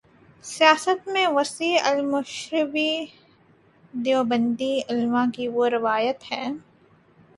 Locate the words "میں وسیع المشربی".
1.07-3.05